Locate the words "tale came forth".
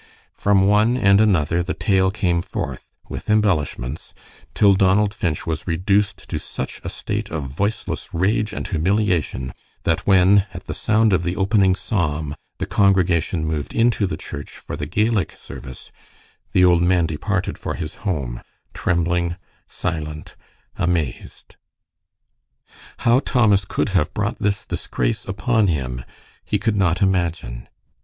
1.75-2.91